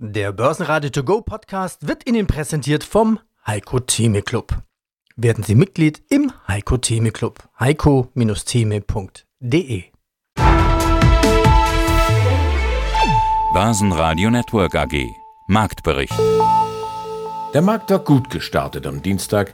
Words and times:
Der 0.00 0.30
Börsenradio 0.30 0.90
To 0.90 1.02
Go 1.02 1.22
Podcast 1.22 1.88
wird 1.88 2.08
Ihnen 2.08 2.28
präsentiert 2.28 2.84
vom 2.84 3.18
Heiko 3.44 3.80
Theme 3.80 4.22
Club. 4.22 4.56
Werden 5.16 5.42
Sie 5.42 5.56
Mitglied 5.56 6.00
im 6.08 6.30
Heiko 6.46 6.76
Theme 6.76 7.10
Club. 7.10 7.42
heiko-theme.de 7.58 9.82
Börsenradio 13.52 14.30
Network 14.30 14.76
AG 14.76 15.04
Marktbericht 15.48 16.14
Der 17.52 17.62
Markt 17.62 17.90
war 17.90 17.98
gut 17.98 18.30
gestartet 18.30 18.86
am 18.86 19.02
Dienstag 19.02 19.52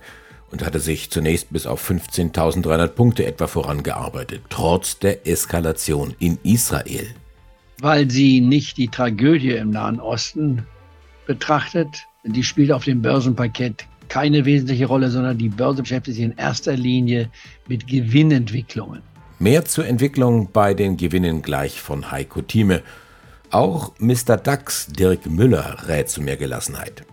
und 0.50 0.62
hatte 0.62 0.78
sich 0.78 1.10
zunächst 1.10 1.54
bis 1.54 1.66
auf 1.66 1.90
15.300 1.90 2.88
Punkte 2.88 3.24
etwa 3.24 3.46
vorangearbeitet, 3.46 4.42
trotz 4.50 4.98
der 4.98 5.26
Eskalation 5.26 6.14
in 6.18 6.36
Israel 6.42 7.14
weil 7.80 8.10
sie 8.10 8.40
nicht 8.40 8.76
die 8.76 8.88
Tragödie 8.88 9.52
im 9.52 9.70
Nahen 9.70 10.00
Osten 10.00 10.66
betrachtet. 11.26 12.06
Die 12.24 12.42
spielt 12.42 12.72
auf 12.72 12.84
dem 12.84 13.02
Börsenparkett 13.02 13.86
keine 14.08 14.44
wesentliche 14.44 14.86
Rolle, 14.86 15.10
sondern 15.10 15.38
die 15.38 15.48
Börse 15.48 15.82
beschäftigt 15.82 16.16
sich 16.16 16.24
in 16.24 16.36
erster 16.36 16.76
Linie 16.76 17.30
mit 17.66 17.86
Gewinnentwicklungen. 17.86 19.02
Mehr 19.38 19.64
zur 19.64 19.86
Entwicklung 19.86 20.50
bei 20.52 20.74
den 20.74 20.96
Gewinnen 20.96 21.42
gleich 21.42 21.80
von 21.80 22.10
Heiko 22.10 22.42
Thieme. 22.42 22.82
Auch 23.50 23.92
Mr. 23.98 24.36
DAX 24.36 24.86
Dirk 24.86 25.26
Müller 25.26 25.88
rät 25.88 26.08
zu 26.08 26.22
mehr 26.22 26.36
Gelassenheit 26.36 27.04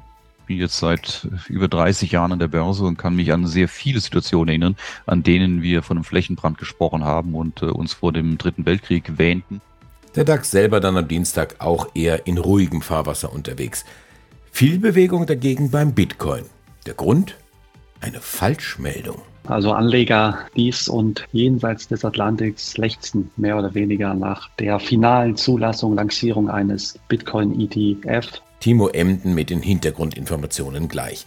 bin 0.51 0.59
jetzt 0.59 0.79
seit 0.79 1.29
über 1.47 1.69
30 1.69 2.11
Jahren 2.11 2.33
an 2.33 2.39
der 2.39 2.49
Börse 2.49 2.83
und 2.83 2.97
kann 2.97 3.15
mich 3.15 3.31
an 3.31 3.47
sehr 3.47 3.69
viele 3.69 4.01
Situationen 4.01 4.49
erinnern, 4.49 4.75
an 5.05 5.23
denen 5.23 5.61
wir 5.61 5.81
von 5.81 5.95
einem 5.95 6.03
Flächenbrand 6.03 6.57
gesprochen 6.57 7.05
haben 7.05 7.35
und 7.35 7.61
äh, 7.61 7.67
uns 7.67 7.93
vor 7.93 8.11
dem 8.11 8.37
Dritten 8.37 8.65
Weltkrieg 8.65 9.17
wähnten. 9.17 9.61
Der 10.15 10.25
DAX 10.25 10.51
selber 10.51 10.81
dann 10.81 10.97
am 10.97 11.07
Dienstag 11.07 11.55
auch 11.59 11.87
eher 11.93 12.27
in 12.27 12.37
ruhigem 12.37 12.81
Fahrwasser 12.81 13.31
unterwegs. 13.31 13.85
Viel 14.51 14.77
Bewegung 14.77 15.25
dagegen 15.25 15.71
beim 15.71 15.93
Bitcoin. 15.93 16.43
Der 16.85 16.95
Grund? 16.95 17.37
Eine 18.01 18.19
Falschmeldung. 18.19 19.21
Also 19.47 19.71
Anleger 19.71 20.39
dies 20.55 20.89
und 20.89 21.25
jenseits 21.31 21.87
des 21.87 22.03
Atlantiks 22.03 22.77
lechzen 22.77 23.31
mehr 23.37 23.57
oder 23.57 23.73
weniger 23.73 24.13
nach 24.13 24.49
der 24.59 24.79
finalen 24.79 25.37
Zulassung, 25.37 25.95
Lancierung 25.95 26.49
eines 26.49 26.99
Bitcoin-ETF. 27.07 28.41
Timo 28.59 28.89
Emden 28.89 29.33
mit 29.33 29.49
den 29.49 29.61
Hintergrundinformationen 29.61 30.89
gleich. 30.89 31.25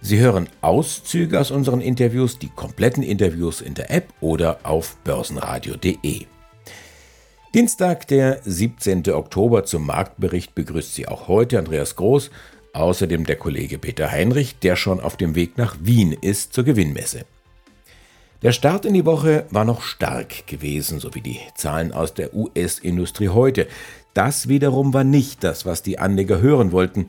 Sie 0.00 0.18
hören 0.18 0.48
Auszüge 0.62 1.38
aus 1.38 1.50
unseren 1.50 1.80
Interviews, 1.80 2.38
die 2.38 2.48
kompletten 2.48 3.02
Interviews 3.02 3.60
in 3.60 3.74
der 3.74 3.90
App 3.90 4.08
oder 4.20 4.60
auf 4.64 4.96
börsenradio.de. 5.04 6.26
Dienstag, 7.54 8.06
der 8.06 8.40
17. 8.46 9.10
Oktober 9.10 9.66
zum 9.66 9.84
Marktbericht 9.84 10.54
begrüßt 10.54 10.94
Sie 10.94 11.06
auch 11.06 11.28
heute 11.28 11.58
Andreas 11.58 11.96
Groß, 11.96 12.30
außerdem 12.72 13.26
der 13.26 13.36
Kollege 13.36 13.76
Peter 13.76 14.10
Heinrich, 14.10 14.58
der 14.60 14.74
schon 14.74 15.00
auf 15.00 15.18
dem 15.18 15.34
Weg 15.34 15.58
nach 15.58 15.76
Wien 15.82 16.16
ist 16.18 16.54
zur 16.54 16.64
Gewinnmesse. 16.64 17.26
Der 18.40 18.52
Start 18.52 18.86
in 18.86 18.94
die 18.94 19.04
Woche 19.04 19.44
war 19.50 19.66
noch 19.66 19.82
stark 19.82 20.46
gewesen, 20.46 20.98
so 20.98 21.14
wie 21.14 21.20
die 21.20 21.40
Zahlen 21.54 21.92
aus 21.92 22.14
der 22.14 22.34
US-Industrie 22.34 23.28
heute. 23.28 23.68
Das 24.14 24.48
wiederum 24.48 24.94
war 24.94 25.04
nicht 25.04 25.44
das, 25.44 25.66
was 25.66 25.82
die 25.82 25.98
Anleger 25.98 26.40
hören 26.40 26.72
wollten. 26.72 27.08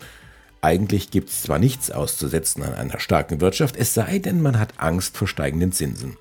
Eigentlich 0.60 1.10
gibt 1.10 1.30
es 1.30 1.44
zwar 1.44 1.58
nichts 1.58 1.90
auszusetzen 1.90 2.64
an 2.64 2.74
einer 2.74 3.00
starken 3.00 3.40
Wirtschaft, 3.40 3.78
es 3.78 3.94
sei 3.94 4.20
denn, 4.20 4.42
man 4.42 4.60
hat 4.60 4.74
Angst 4.76 5.16
vor 5.16 5.30
steigenden 5.30 5.72
Zinsen. 5.72 6.18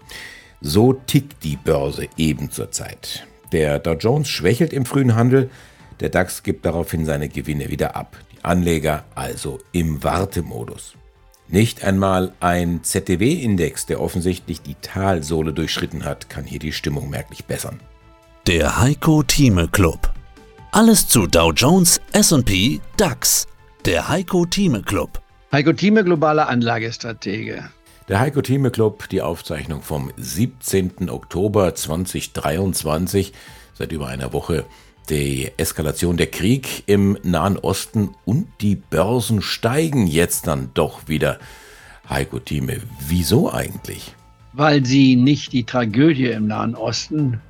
So 0.60 0.92
tickt 0.92 1.42
die 1.42 1.56
Börse 1.56 2.06
eben 2.16 2.52
zurzeit. 2.52 3.26
Der 3.52 3.78
Dow 3.78 3.92
Jones 3.92 4.28
schwächelt 4.28 4.72
im 4.72 4.86
frühen 4.86 5.14
Handel, 5.14 5.50
der 6.00 6.08
DAX 6.08 6.42
gibt 6.42 6.64
daraufhin 6.64 7.04
seine 7.04 7.28
Gewinne 7.28 7.68
wieder 7.70 7.94
ab. 7.94 8.16
Die 8.32 8.42
Anleger 8.44 9.04
also 9.14 9.60
im 9.72 10.02
Wartemodus. 10.02 10.94
Nicht 11.48 11.84
einmal 11.84 12.32
ein 12.40 12.82
ZDW-Index, 12.82 13.84
der 13.84 14.00
offensichtlich 14.00 14.62
die 14.62 14.74
Talsohle 14.80 15.52
durchschritten 15.52 16.04
hat, 16.04 16.30
kann 16.30 16.44
hier 16.44 16.58
die 16.58 16.72
Stimmung 16.72 17.10
merklich 17.10 17.44
bessern. 17.44 17.78
Der 18.46 18.80
Heiko 18.80 19.22
Thieme 19.22 19.68
Club. 19.68 20.12
Alles 20.70 21.06
zu 21.06 21.26
Dow 21.26 21.52
Jones, 21.52 22.00
S&P, 22.12 22.80
DAX. 22.96 23.46
Der 23.84 24.08
Heiko 24.08 24.46
Thieme 24.46 24.82
Club. 24.82 25.20
Heiko 25.52 25.74
Thieme, 25.74 26.02
globaler 26.02 26.48
Anlagestratege. 26.48 27.64
Der 28.08 28.18
Heiko 28.18 28.42
Thieme 28.42 28.72
Club, 28.72 29.08
die 29.10 29.22
Aufzeichnung 29.22 29.80
vom 29.80 30.10
17. 30.16 31.08
Oktober 31.08 31.72
2023, 31.72 33.32
seit 33.74 33.92
über 33.92 34.08
einer 34.08 34.32
Woche 34.32 34.64
die 35.08 35.52
Eskalation 35.56 36.16
der 36.16 36.26
Krieg 36.26 36.82
im 36.86 37.16
Nahen 37.22 37.56
Osten 37.56 38.10
und 38.24 38.48
die 38.60 38.74
Börsen 38.74 39.40
steigen 39.40 40.08
jetzt 40.08 40.48
dann 40.48 40.70
doch 40.74 41.06
wieder. 41.06 41.38
Heiko 42.10 42.40
Thieme, 42.40 42.78
wieso 43.06 43.52
eigentlich? 43.52 44.16
Weil 44.52 44.84
sie 44.84 45.14
nicht 45.14 45.52
die 45.52 45.64
Tragödie 45.64 46.26
im 46.26 46.48
Nahen 46.48 46.74
Osten 46.74 47.40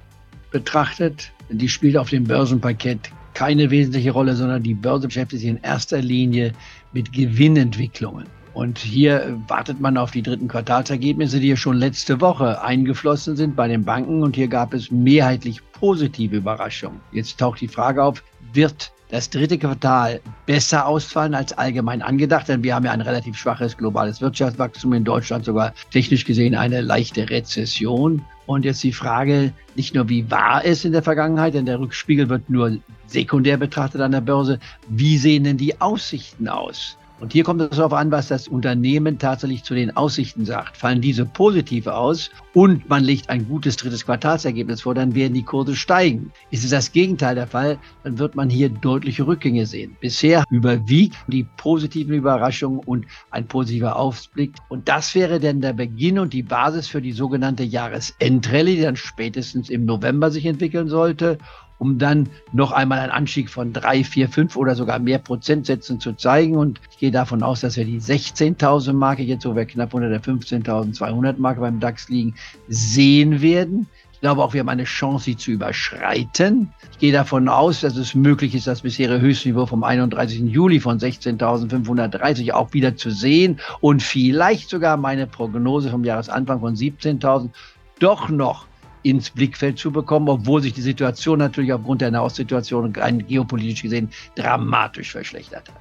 betrachtet. 0.50 1.32
Die 1.48 1.70
spielt 1.70 1.96
auf 1.96 2.10
dem 2.10 2.24
Börsenparkett 2.24 3.10
keine 3.32 3.70
wesentliche 3.70 4.10
Rolle, 4.10 4.36
sondern 4.36 4.62
die 4.62 4.74
Börse 4.74 5.06
beschäftigt 5.06 5.41
sich 5.41 5.50
in 5.50 5.62
erster 5.62 6.02
Linie 6.02 6.52
mit 6.92 7.10
Gewinnentwicklungen. 7.14 8.26
Und 8.54 8.78
hier 8.78 9.40
wartet 9.48 9.80
man 9.80 9.96
auf 9.96 10.10
die 10.10 10.22
dritten 10.22 10.48
Quartalsergebnisse, 10.48 11.40
die 11.40 11.48
ja 11.48 11.56
schon 11.56 11.76
letzte 11.76 12.20
Woche 12.20 12.62
eingeflossen 12.62 13.34
sind 13.36 13.56
bei 13.56 13.66
den 13.66 13.84
Banken. 13.84 14.22
Und 14.22 14.36
hier 14.36 14.48
gab 14.48 14.74
es 14.74 14.90
mehrheitlich 14.90 15.60
positive 15.72 16.36
Überraschungen. 16.36 17.00
Jetzt 17.12 17.38
taucht 17.38 17.60
die 17.60 17.68
Frage 17.68 18.02
auf, 18.02 18.22
wird 18.52 18.92
das 19.08 19.30
dritte 19.30 19.58
Quartal 19.58 20.20
besser 20.46 20.86
ausfallen 20.86 21.34
als 21.34 21.52
allgemein 21.56 22.02
angedacht? 22.02 22.48
Denn 22.48 22.62
wir 22.62 22.74
haben 22.74 22.84
ja 22.84 22.92
ein 22.92 23.00
relativ 23.00 23.36
schwaches 23.36 23.76
globales 23.76 24.20
Wirtschaftswachstum 24.20 24.92
in 24.92 25.04
Deutschland, 25.04 25.46
sogar 25.46 25.72
technisch 25.91 26.24
gesehen 26.26 26.54
eine 26.54 26.82
leichte 26.82 27.30
Rezession. 27.30 28.22
Und 28.44 28.66
jetzt 28.66 28.82
die 28.82 28.92
Frage, 28.92 29.52
nicht 29.76 29.94
nur 29.94 30.10
wie 30.10 30.30
war 30.30 30.62
es 30.64 30.84
in 30.84 30.92
der 30.92 31.02
Vergangenheit, 31.02 31.54
denn 31.54 31.64
der 31.64 31.80
Rückspiegel 31.80 32.28
wird 32.28 32.50
nur 32.50 32.76
sekundär 33.06 33.56
betrachtet 33.56 34.02
an 34.02 34.12
der 34.12 34.20
Börse, 34.20 34.58
wie 34.88 35.16
sehen 35.16 35.44
denn 35.44 35.56
die 35.56 35.80
Aussichten 35.80 36.48
aus? 36.48 36.98
Und 37.22 37.33
hier 37.33 37.44
kommt 37.44 37.60
es 37.60 37.77
darauf 37.77 37.93
an, 37.93 38.10
was 38.10 38.27
das 38.27 38.49
Unternehmen 38.49 39.16
tatsächlich 39.16 39.62
zu 39.62 39.75
den 39.75 39.97
Aussichten 39.97 40.44
sagt. 40.44 40.77
Fallen 40.77 41.00
diese 41.00 41.25
positiv 41.25 41.87
aus 41.87 42.33
und 42.53 42.88
man 42.88 43.05
legt 43.05 43.31
ein 43.31 43.47
gutes 43.47 43.77
drittes 43.77 44.05
Quartalsergebnis 44.05 44.81
vor, 44.81 44.97
dann 44.97 45.15
werden 45.15 45.34
die 45.34 45.44
Kurse 45.44 45.77
steigen. 45.77 46.33
Ist 46.50 46.65
es 46.65 46.71
das 46.71 46.91
Gegenteil 46.91 47.37
der 47.37 47.47
Fall, 47.47 47.78
dann 48.03 48.19
wird 48.19 48.34
man 48.34 48.50
hier 48.50 48.71
deutliche 48.71 49.25
Rückgänge 49.25 49.66
sehen. 49.66 49.97
Bisher 50.00 50.43
überwiegt 50.50 51.16
die 51.28 51.47
positiven 51.59 52.12
Überraschungen 52.12 52.81
und 52.81 53.06
ein 53.31 53.47
positiver 53.47 53.94
Ausblick. 53.94 54.54
Und 54.69 54.89
das 54.89 55.15
wäre 55.15 55.39
dann 55.39 55.60
der 55.60 55.75
Beginn 55.75 56.19
und 56.19 56.33
die 56.33 56.43
Basis 56.43 56.89
für 56.89 57.00
die 57.00 57.12
sogenannte 57.12 57.62
Jahresendrallye, 57.62 58.75
die 58.75 58.83
dann 58.83 58.97
spätestens 58.97 59.71
im 59.71 59.84
November 59.84 60.33
sich 60.33 60.44
entwickeln 60.44 60.89
sollte 60.89 61.39
um 61.82 61.98
dann 61.98 62.28
noch 62.53 62.70
einmal 62.70 63.00
einen 63.00 63.10
Anstieg 63.10 63.50
von 63.50 63.72
drei, 63.72 64.04
vier, 64.04 64.28
fünf 64.28 64.54
oder 64.56 64.76
sogar 64.76 65.00
mehr 65.00 65.19
Prozentsätzen 65.19 65.98
zu 65.98 66.12
zeigen. 66.12 66.56
Und 66.56 66.81
ich 66.93 66.98
gehe 66.98 67.10
davon 67.10 67.43
aus, 67.43 67.62
dass 67.62 67.76
wir 67.76 67.84
die 67.84 68.00
16.000 68.00 68.93
Marke, 68.93 69.25
jetzt 69.25 69.44
wo 69.44 69.56
wir 69.56 69.65
knapp 69.65 69.92
unter 69.92 70.09
der 70.09 70.22
15.200 70.22 71.38
Marke 71.38 71.60
beim 71.60 71.81
DAX 71.81 72.09
liegen, 72.09 72.37
sehen 72.69 73.42
werden. 73.42 73.88
Ich 74.12 74.21
glaube 74.21 74.44
auch, 74.44 74.53
wir 74.53 74.60
haben 74.60 74.69
eine 74.69 74.84
Chance, 74.84 75.25
sie 75.25 75.37
zu 75.37 75.50
überschreiten. 75.50 76.72
Ich 76.92 76.98
gehe 77.00 77.12
davon 77.12 77.48
aus, 77.48 77.81
dass 77.81 77.97
es 77.97 78.15
möglich 78.15 78.54
ist, 78.54 78.69
das 78.69 78.82
bisherige 78.82 79.21
Höchstniveau 79.21 79.66
vom 79.66 79.82
31. 79.82 80.42
Juli 80.42 80.78
von 80.78 81.00
16.530 81.00 82.53
auch 82.53 82.72
wieder 82.75 82.94
zu 82.94 83.10
sehen 83.10 83.59
und 83.81 84.04
vielleicht 84.04 84.71
sogar 84.71 84.97
meine 84.97 85.26
Prognose 85.26 85.91
vom 85.91 86.04
Jahresanfang 86.04 86.60
von 86.60 86.76
17.000 86.76 87.50
doch 87.98 88.28
noch 88.28 88.66
ins 89.02 89.30
Blickfeld 89.30 89.78
zu 89.78 89.90
bekommen, 89.90 90.28
obwohl 90.28 90.62
sich 90.62 90.72
die 90.72 90.82
Situation 90.82 91.38
natürlich 91.38 91.72
aufgrund 91.72 92.00
der 92.00 92.10
Nahostsituation 92.10 92.94
rein 92.94 93.26
geopolitisch 93.26 93.82
gesehen 93.82 94.10
dramatisch 94.34 95.12
verschlechtert 95.12 95.68
hat. 95.68 95.76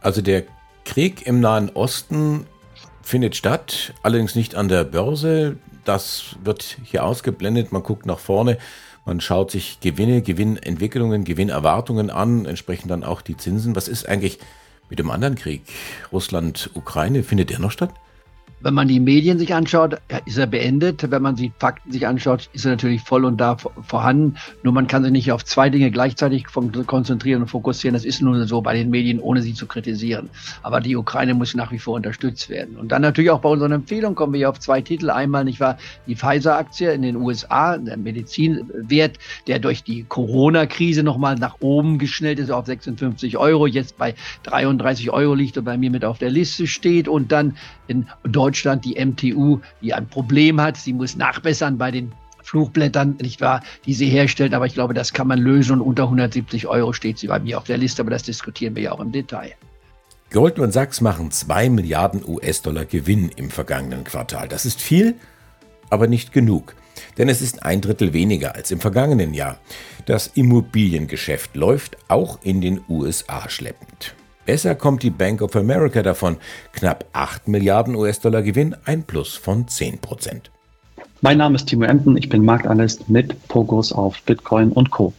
Also 0.00 0.20
der 0.20 0.44
Krieg 0.84 1.26
im 1.26 1.40
Nahen 1.40 1.70
Osten 1.70 2.46
findet 3.02 3.36
statt, 3.36 3.94
allerdings 4.02 4.34
nicht 4.34 4.54
an 4.54 4.68
der 4.68 4.84
Börse. 4.84 5.56
Das 5.84 6.36
wird 6.42 6.78
hier 6.84 7.04
ausgeblendet. 7.04 7.72
Man 7.72 7.82
guckt 7.82 8.06
nach 8.06 8.18
vorne, 8.18 8.58
man 9.04 9.20
schaut 9.20 9.50
sich 9.50 9.80
Gewinne, 9.80 10.22
Gewinnentwicklungen, 10.22 11.24
Gewinnerwartungen 11.24 12.10
an, 12.10 12.46
entsprechend 12.46 12.90
dann 12.90 13.04
auch 13.04 13.20
die 13.20 13.36
Zinsen. 13.36 13.76
Was 13.76 13.88
ist 13.88 14.08
eigentlich 14.08 14.38
mit 14.88 14.98
dem 14.98 15.10
anderen 15.10 15.34
Krieg? 15.34 15.62
Russland, 16.12 16.70
Ukraine, 16.74 17.22
findet 17.22 17.50
der 17.50 17.58
noch 17.58 17.70
statt? 17.70 17.92
Wenn 18.64 18.72
man 18.72 18.88
die 18.88 18.98
Medien 18.98 19.38
sich 19.38 19.54
anschaut, 19.54 19.98
ist 20.24 20.38
er 20.38 20.46
beendet. 20.46 21.10
Wenn 21.10 21.20
man 21.20 21.36
die 21.36 21.52
Fakten 21.58 21.92
sich 21.92 22.06
anschaut, 22.06 22.48
ist 22.54 22.64
er 22.64 22.70
natürlich 22.70 23.02
voll 23.02 23.26
und 23.26 23.36
da 23.36 23.58
vorhanden. 23.58 24.36
Nur 24.62 24.72
man 24.72 24.86
kann 24.86 25.02
sich 25.02 25.12
nicht 25.12 25.32
auf 25.32 25.44
zwei 25.44 25.68
Dinge 25.68 25.90
gleichzeitig 25.90 26.46
konzentrieren 26.46 27.42
und 27.42 27.48
fokussieren. 27.48 27.92
Das 27.92 28.06
ist 28.06 28.22
nur 28.22 28.46
so 28.46 28.62
bei 28.62 28.72
den 28.72 28.88
Medien, 28.88 29.20
ohne 29.20 29.42
sie 29.42 29.52
zu 29.52 29.66
kritisieren. 29.66 30.30
Aber 30.62 30.80
die 30.80 30.96
Ukraine 30.96 31.34
muss 31.34 31.54
nach 31.54 31.72
wie 31.72 31.78
vor 31.78 31.96
unterstützt 31.96 32.48
werden. 32.48 32.76
Und 32.76 32.90
dann 32.90 33.02
natürlich 33.02 33.30
auch 33.30 33.40
bei 33.40 33.50
unseren 33.50 33.72
Empfehlungen 33.72 34.14
kommen 34.14 34.32
wir 34.32 34.48
auf 34.48 34.58
zwei 34.60 34.80
Titel. 34.80 35.10
Einmal, 35.10 35.44
nicht 35.44 35.60
wahr, 35.60 35.76
die 36.06 36.16
Pfizer-Aktie 36.16 36.90
in 36.90 37.02
den 37.02 37.16
USA, 37.16 37.76
der 37.76 37.98
Medizinwert, 37.98 39.18
der 39.46 39.58
durch 39.58 39.84
die 39.84 40.04
Corona-Krise 40.04 41.02
nochmal 41.02 41.34
nach 41.34 41.56
oben 41.60 41.98
geschnellt 41.98 42.38
ist 42.38 42.50
auf 42.50 42.64
56 42.64 43.36
Euro, 43.36 43.66
jetzt 43.66 43.98
bei 43.98 44.14
33 44.44 45.10
Euro 45.10 45.34
liegt 45.34 45.58
und 45.58 45.64
bei 45.64 45.76
mir 45.76 45.90
mit 45.90 46.06
auf 46.06 46.16
der 46.16 46.30
Liste 46.30 46.66
steht. 46.66 47.08
Und 47.08 47.30
dann 47.30 47.58
in 47.88 48.06
Deutschland 48.22 48.53
die 48.62 49.04
MTU, 49.04 49.60
die 49.80 49.94
ein 49.94 50.08
Problem 50.08 50.60
hat. 50.60 50.76
Sie 50.76 50.92
muss 50.92 51.16
nachbessern 51.16 51.78
bei 51.78 51.90
den 51.90 52.12
Flugblättern, 52.42 53.16
nicht 53.20 53.40
wahr, 53.40 53.62
die 53.86 53.94
sie 53.94 54.08
herstellt. 54.08 54.54
Aber 54.54 54.66
ich 54.66 54.74
glaube, 54.74 54.94
das 54.94 55.12
kann 55.12 55.26
man 55.26 55.38
lösen 55.38 55.80
und 55.80 55.80
unter 55.80 56.04
170 56.04 56.66
Euro 56.66 56.92
steht 56.92 57.18
sie 57.18 57.28
bei 57.28 57.38
mir 57.40 57.58
auf 57.58 57.64
der 57.64 57.78
Liste. 57.78 58.02
Aber 58.02 58.10
das 58.10 58.22
diskutieren 58.22 58.76
wir 58.76 58.82
ja 58.84 58.92
auch 58.92 59.00
im 59.00 59.12
Detail. 59.12 59.52
Goldman 60.30 60.72
Sachs 60.72 61.00
machen 61.00 61.30
2 61.30 61.70
Milliarden 61.70 62.22
US-Dollar 62.26 62.84
Gewinn 62.84 63.30
im 63.36 63.50
vergangenen 63.50 64.04
Quartal. 64.04 64.48
Das 64.48 64.66
ist 64.66 64.80
viel, 64.80 65.14
aber 65.90 66.06
nicht 66.06 66.32
genug. 66.32 66.74
Denn 67.18 67.28
es 67.28 67.40
ist 67.40 67.62
ein 67.62 67.80
Drittel 67.80 68.12
weniger 68.12 68.54
als 68.54 68.70
im 68.70 68.80
vergangenen 68.80 69.34
Jahr. 69.34 69.58
Das 70.06 70.26
Immobiliengeschäft 70.28 71.56
läuft 71.56 71.96
auch 72.08 72.40
in 72.42 72.60
den 72.60 72.80
USA 72.88 73.48
schleppend. 73.48 74.14
Besser 74.46 74.74
kommt 74.74 75.02
die 75.02 75.10
Bank 75.10 75.40
of 75.42 75.56
America 75.56 76.02
davon. 76.02 76.36
Knapp 76.72 77.06
8 77.12 77.48
Milliarden 77.48 77.94
US-Dollar 77.94 78.42
Gewinn, 78.42 78.76
ein 78.84 79.04
Plus 79.04 79.36
von 79.36 79.68
10 79.68 79.98
Prozent. 79.98 80.50
Mein 81.20 81.38
Name 81.38 81.56
ist 81.56 81.66
Timo 81.66 81.84
Emden, 81.84 82.16
ich 82.16 82.28
bin 82.28 82.44
Marktanalyst 82.44 83.08
mit 83.08 83.34
Fokus 83.48 83.92
auf 83.92 84.20
Bitcoin 84.22 84.72
und 84.72 84.90
Co. 84.90 85.14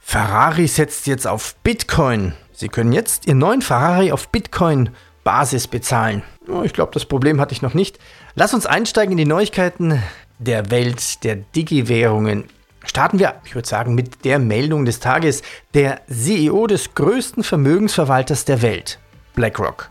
Ferrari 0.00 0.66
setzt 0.66 1.06
jetzt 1.06 1.26
auf 1.26 1.54
Bitcoin. 1.62 2.32
Sie 2.52 2.68
können 2.68 2.92
jetzt 2.92 3.26
Ihren 3.26 3.38
neuen 3.38 3.62
Ferrari 3.62 4.10
auf 4.10 4.28
Bitcoin 4.28 4.90
Basis 5.22 5.66
bezahlen. 5.66 6.22
Oh, 6.48 6.62
ich 6.62 6.72
glaube, 6.72 6.92
das 6.92 7.06
Problem 7.06 7.40
hatte 7.40 7.54
ich 7.54 7.62
noch 7.62 7.74
nicht. 7.74 7.98
Lass 8.34 8.52
uns 8.52 8.66
einsteigen 8.66 9.12
in 9.12 9.18
die 9.18 9.24
Neuigkeiten 9.24 10.02
der 10.38 10.70
Welt 10.70 11.24
der 11.24 11.36
Digi-Währungen. 11.36 12.44
Starten 12.84 13.18
wir, 13.18 13.34
ich 13.44 13.54
würde 13.54 13.68
sagen, 13.68 13.94
mit 13.94 14.24
der 14.24 14.38
Meldung 14.38 14.84
des 14.84 15.00
Tages. 15.00 15.42
Der 15.74 16.00
CEO 16.08 16.66
des 16.66 16.94
größten 16.94 17.42
Vermögensverwalters 17.42 18.44
der 18.44 18.62
Welt, 18.62 18.98
BlackRock, 19.34 19.90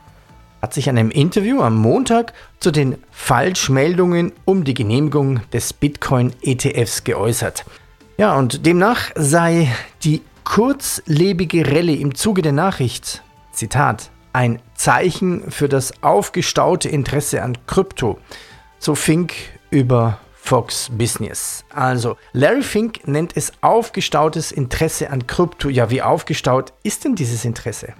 hat 0.62 0.74
sich 0.74 0.88
in 0.88 0.98
einem 0.98 1.12
Interview 1.12 1.62
am 1.62 1.76
Montag 1.76 2.34
zu 2.60 2.72
den 2.72 2.98
Falschmeldungen 3.12 4.32
um 4.46 4.64
die 4.64 4.74
Genehmigung 4.74 5.42
des 5.52 5.74
Bitcoin-ETFs 5.74 7.04
geäußert. 7.04 7.66
Ja, 8.18 8.36
und 8.36 8.66
demnach 8.66 9.12
sei 9.16 9.74
die 10.04 10.22
kurzlebige 10.44 11.66
Rallye 11.66 11.96
im 11.96 12.16
Zuge 12.16 12.42
der 12.42 12.52
Nachricht, 12.52 13.24
Zitat, 13.52 14.12
ein 14.34 14.62
Zeichen 14.76 15.52
für 15.52 15.68
das 15.68 16.04
aufgestaute 16.04 16.90
Interesse 16.90 17.42
an 17.42 17.58
Krypto. 17.68 18.20
So 18.80 18.96
Fink 18.96 19.34
über 19.70 20.20
Fox 20.46 20.92
Business. 20.98 21.64
Also, 21.74 22.18
Larry 22.34 22.64
Fink 22.64 23.08
nennt 23.08 23.38
es 23.38 23.54
aufgestautes 23.62 24.52
Interesse 24.52 25.10
an 25.10 25.26
Krypto. 25.26 25.70
Ja, 25.70 25.90
wie 25.90 26.02
aufgestaut 26.02 26.74
ist 26.84 27.06
denn 27.06 27.16
dieses 27.16 27.46
Interesse? 27.46 27.94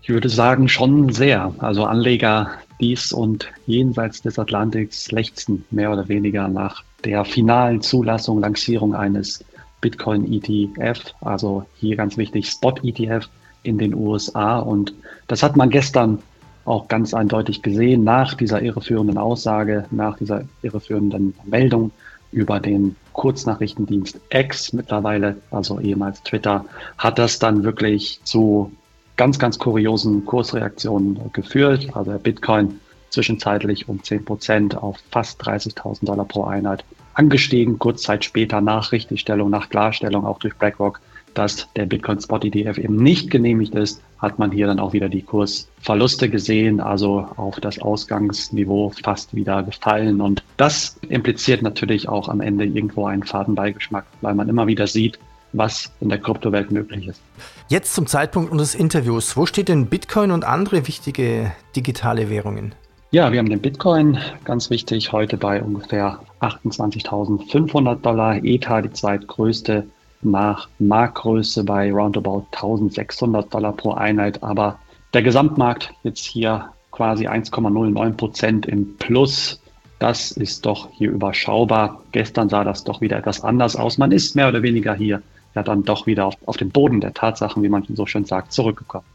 Ich 0.00 0.08
würde 0.08 0.28
sagen, 0.28 0.68
schon 0.68 1.12
sehr. 1.12 1.52
Also 1.58 1.84
Anleger 1.84 2.52
dies 2.80 3.12
und 3.12 3.50
jenseits 3.66 4.22
des 4.22 4.38
Atlantiks 4.38 5.10
lechzen 5.10 5.64
mehr 5.72 5.90
oder 5.90 6.06
weniger 6.08 6.46
nach 6.46 6.84
der 7.04 7.24
finalen 7.24 7.80
Zulassung, 7.82 8.38
Lancierung 8.38 8.94
eines 8.94 9.44
Bitcoin 9.80 10.32
ETF, 10.32 11.00
also 11.22 11.66
hier 11.74 11.96
ganz 11.96 12.16
wichtig 12.16 12.48
Spot 12.48 12.74
ETF 12.84 13.28
in 13.64 13.78
den 13.78 13.94
USA. 13.94 14.60
Und 14.60 14.94
das 15.26 15.42
hat 15.42 15.56
man 15.56 15.70
gestern 15.70 16.22
auch 16.64 16.88
ganz 16.88 17.14
eindeutig 17.14 17.62
gesehen 17.62 18.04
nach 18.04 18.34
dieser 18.34 18.62
irreführenden 18.62 19.18
Aussage, 19.18 19.84
nach 19.90 20.16
dieser 20.16 20.44
irreführenden 20.62 21.34
Meldung 21.44 21.90
über 22.32 22.58
den 22.58 22.96
Kurznachrichtendienst 23.12 24.18
X 24.30 24.72
mittlerweile, 24.72 25.36
also 25.50 25.78
ehemals 25.78 26.22
Twitter, 26.22 26.64
hat 26.98 27.18
das 27.18 27.38
dann 27.38 27.62
wirklich 27.62 28.20
zu 28.24 28.72
ganz, 29.16 29.38
ganz 29.38 29.58
kuriosen 29.58 30.24
Kursreaktionen 30.24 31.32
geführt. 31.32 31.88
Also 31.94 32.10
der 32.10 32.18
Bitcoin 32.18 32.80
zwischenzeitlich 33.10 33.88
um 33.88 34.02
10 34.02 34.24
Prozent 34.24 34.76
auf 34.76 34.98
fast 35.10 35.40
30.000 35.42 36.06
Dollar 36.06 36.24
pro 36.24 36.44
Einheit 36.44 36.84
angestiegen. 37.14 37.78
Kurz 37.78 38.02
Zeit 38.02 38.24
später 38.24 38.60
nach 38.60 38.90
Richtigstellung, 38.90 39.50
nach 39.50 39.68
Klarstellung 39.68 40.26
auch 40.26 40.40
durch 40.40 40.56
BlackRock 40.56 41.00
dass 41.34 41.68
der 41.76 41.86
Bitcoin 41.86 42.20
Spot 42.20 42.38
ETF 42.38 42.78
eben 42.78 42.96
nicht 42.96 43.30
genehmigt 43.30 43.74
ist, 43.74 44.00
hat 44.18 44.38
man 44.38 44.50
hier 44.50 44.66
dann 44.66 44.78
auch 44.78 44.92
wieder 44.92 45.08
die 45.08 45.22
Kursverluste 45.22 46.28
gesehen, 46.30 46.80
also 46.80 47.28
auf 47.36 47.60
das 47.60 47.78
Ausgangsniveau 47.80 48.92
fast 49.02 49.34
wieder 49.34 49.62
gefallen. 49.62 50.20
Und 50.20 50.42
das 50.56 50.96
impliziert 51.08 51.62
natürlich 51.62 52.08
auch 52.08 52.28
am 52.28 52.40
Ende 52.40 52.64
irgendwo 52.64 53.06
einen 53.06 53.22
Fadenbeigeschmack, 53.22 54.06
weil 54.20 54.34
man 54.34 54.48
immer 54.48 54.66
wieder 54.66 54.86
sieht, 54.86 55.18
was 55.52 55.92
in 56.00 56.08
der 56.08 56.18
Kryptowelt 56.18 56.70
möglich 56.70 57.08
ist. 57.08 57.20
Jetzt 57.68 57.94
zum 57.94 58.06
Zeitpunkt 58.06 58.50
unseres 58.50 58.74
Interviews. 58.74 59.36
Wo 59.36 59.46
steht 59.46 59.68
denn 59.68 59.86
Bitcoin 59.86 60.30
und 60.30 60.44
andere 60.44 60.86
wichtige 60.86 61.52
digitale 61.76 62.28
Währungen? 62.30 62.74
Ja, 63.10 63.30
wir 63.30 63.38
haben 63.38 63.48
den 63.48 63.60
Bitcoin, 63.60 64.18
ganz 64.44 64.70
wichtig, 64.70 65.12
heute 65.12 65.36
bei 65.36 65.62
ungefähr 65.62 66.18
28.500 66.40 68.00
Dollar. 68.00 68.42
Ether, 68.42 68.82
die 68.82 68.90
zweitgrößte 68.90 69.86
nach 70.24 70.68
Marktgröße 70.78 71.64
bei 71.64 71.92
roundabout 71.92 72.46
1600 72.52 73.52
Dollar 73.52 73.72
pro 73.72 73.92
Einheit. 73.92 74.42
Aber 74.42 74.78
der 75.12 75.22
Gesamtmarkt 75.22 75.92
jetzt 76.02 76.24
hier 76.24 76.70
quasi 76.90 77.26
1,09 77.26 78.12
Prozent 78.12 78.66
im 78.66 78.96
Plus. 78.96 79.60
Das 79.98 80.32
ist 80.32 80.66
doch 80.66 80.88
hier 80.92 81.10
überschaubar. 81.10 82.02
Gestern 82.12 82.48
sah 82.48 82.64
das 82.64 82.84
doch 82.84 83.00
wieder 83.00 83.18
etwas 83.18 83.42
anders 83.42 83.76
aus. 83.76 83.98
Man 83.98 84.12
ist 84.12 84.36
mehr 84.36 84.48
oder 84.48 84.62
weniger 84.62 84.94
hier 84.94 85.22
ja 85.54 85.62
dann 85.62 85.84
doch 85.84 86.06
wieder 86.06 86.26
auf, 86.26 86.34
auf 86.46 86.56
den 86.56 86.70
Boden 86.70 87.00
der 87.00 87.14
Tatsachen, 87.14 87.62
wie 87.62 87.68
man 87.68 87.84
so 87.94 88.06
schön 88.06 88.24
sagt, 88.24 88.52
zurückgekommen. 88.52 89.06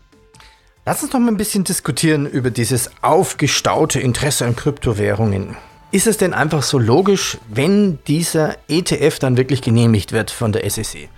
Lass 0.85 1.03
uns 1.03 1.13
noch 1.13 1.19
mal 1.19 1.27
ein 1.27 1.37
bisschen 1.37 1.63
diskutieren 1.63 2.25
über 2.25 2.49
dieses 2.49 2.89
aufgestaute 3.01 3.99
Interesse 3.99 4.45
an 4.45 4.55
Kryptowährungen. 4.55 5.55
Ist 5.91 6.05
es 6.05 6.17
denn 6.17 6.35
einfach 6.35 6.61
so 6.61 6.77
logisch, 6.77 7.39
wenn 7.47 7.97
dieser 8.05 8.57
ETF 8.67 9.17
dann 9.17 9.37
wirklich 9.37 9.61
genehmigt 9.61 10.11
wird 10.11 10.29
von 10.29 10.51
der 10.51 10.69
SEC, 10.69 11.09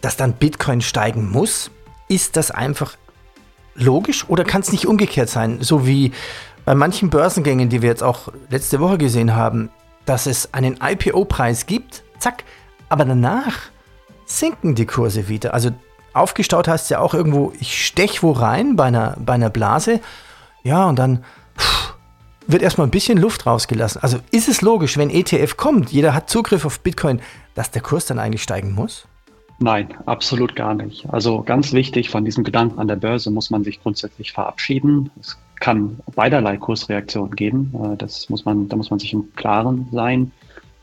dass 0.00 0.16
dann 0.16 0.32
Bitcoin 0.32 0.80
steigen 0.80 1.30
muss? 1.30 1.70
Ist 2.08 2.36
das 2.36 2.50
einfach 2.50 2.96
logisch 3.76 4.28
oder 4.28 4.42
kann 4.44 4.62
es 4.62 4.72
nicht 4.72 4.86
umgekehrt 4.86 5.28
sein, 5.28 5.58
so 5.60 5.86
wie 5.86 6.10
bei 6.64 6.74
manchen 6.74 7.10
Börsengängen, 7.10 7.68
die 7.68 7.80
wir 7.80 7.88
jetzt 7.88 8.02
auch 8.02 8.28
letzte 8.50 8.80
Woche 8.80 8.98
gesehen 8.98 9.34
haben, 9.36 9.70
dass 10.04 10.26
es 10.26 10.52
einen 10.52 10.78
IPO-Preis 10.82 11.66
gibt, 11.66 12.02
zack, 12.18 12.42
aber 12.88 13.04
danach 13.04 13.54
sinken 14.26 14.74
die 14.74 14.86
Kurse 14.86 15.28
wieder. 15.28 15.54
Also 15.54 15.70
aufgestaut 16.12 16.66
heißt 16.66 16.90
ja 16.90 16.98
auch 16.98 17.14
irgendwo, 17.14 17.52
ich 17.60 17.86
stech 17.86 18.24
wo 18.24 18.32
rein 18.32 18.74
bei 18.74 18.86
einer, 18.86 19.16
bei 19.18 19.34
einer 19.34 19.50
Blase, 19.50 20.00
ja, 20.62 20.86
und 20.86 20.98
dann 20.98 21.24
wird 22.52 22.62
erstmal 22.62 22.86
ein 22.86 22.90
bisschen 22.90 23.18
Luft 23.18 23.46
rausgelassen. 23.46 24.02
Also 24.02 24.18
ist 24.30 24.48
es 24.48 24.62
logisch, 24.62 24.96
wenn 24.96 25.10
ETF 25.10 25.56
kommt, 25.56 25.90
jeder 25.90 26.14
hat 26.14 26.30
Zugriff 26.30 26.64
auf 26.64 26.80
Bitcoin, 26.80 27.20
dass 27.54 27.70
der 27.70 27.82
Kurs 27.82 28.06
dann 28.06 28.18
eigentlich 28.18 28.42
steigen 28.42 28.72
muss? 28.74 29.06
Nein, 29.58 29.88
absolut 30.06 30.56
gar 30.56 30.74
nicht. 30.74 31.06
Also 31.12 31.42
ganz 31.42 31.72
wichtig, 31.72 32.08
von 32.08 32.24
diesem 32.24 32.44
Gedanken 32.44 32.78
an 32.78 32.88
der 32.88 32.96
Börse 32.96 33.30
muss 33.30 33.50
man 33.50 33.62
sich 33.62 33.82
grundsätzlich 33.82 34.32
verabschieden. 34.32 35.10
Es 35.20 35.36
kann 35.60 35.98
beiderlei 36.14 36.56
Kursreaktionen 36.56 37.36
geben. 37.36 37.74
Äh, 37.74 37.96
das 37.96 38.30
muss 38.30 38.46
man, 38.46 38.68
da 38.68 38.76
muss 38.76 38.90
man 38.90 38.98
sich 38.98 39.12
im 39.12 39.34
Klaren 39.36 39.86
sein. 39.92 40.32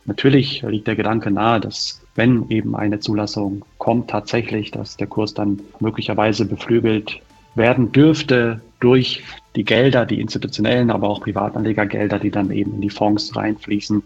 Natürlich 0.06 0.62
liegt 0.62 0.88
der 0.88 0.96
Gedanke 0.96 1.32
nahe, 1.32 1.60
dass 1.60 2.02
wenn 2.16 2.50
eben 2.50 2.76
eine 2.76 3.00
Zulassung 3.00 3.66
kommt, 3.78 4.10
tatsächlich, 4.10 4.72
dass 4.72 4.96
der 4.96 5.08
Kurs 5.08 5.34
dann 5.34 5.60
möglicherweise 5.80 6.46
beflügelt 6.46 7.20
werden 7.58 7.92
dürfte 7.92 8.62
durch 8.80 9.24
die 9.56 9.66
Gelder, 9.66 10.06
die 10.06 10.22
institutionellen, 10.22 10.92
aber 10.92 11.10
auch 11.10 11.22
Privatanlegergelder, 11.22 12.20
die 12.20 12.32
dann 12.32 12.52
eben 12.52 12.76
in 12.76 12.82
die 12.82 12.90
Fonds 12.90 13.36
reinfließen. 13.36 14.04